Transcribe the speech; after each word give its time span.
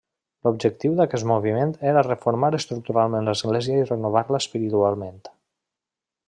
L'objectiu 0.45 0.93
d'aquest 0.99 1.27
moviment 1.31 1.73
era 1.91 2.03
reformar 2.07 2.49
estructuralment 2.59 3.29
l'Església 3.31 3.79
i 3.83 3.87
renovar-la 3.91 4.41
espiritualment. 4.47 5.23